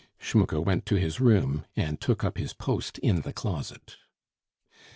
Schmucke 0.19 0.55
went 0.59 0.87
to 0.87 0.95
his 0.95 1.19
room 1.19 1.63
and 1.75 2.01
took 2.01 2.23
up 2.23 2.39
his 2.39 2.53
post 2.53 2.97
in 2.97 3.21
the 3.21 3.31
closet. 3.31 3.97